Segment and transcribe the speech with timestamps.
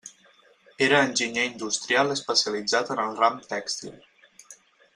[0.85, 3.95] Era enginyer industrial especialitzat en el ram tèxtil.